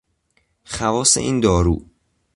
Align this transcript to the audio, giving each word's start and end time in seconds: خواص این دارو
خواص 0.65 1.17
این 1.17 1.39
دارو 1.39 1.85